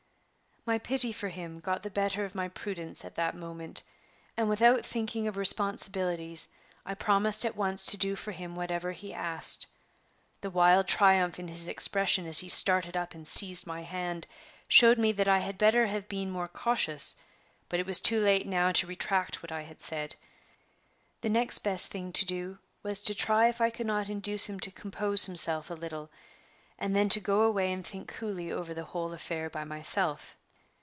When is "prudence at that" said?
2.47-3.33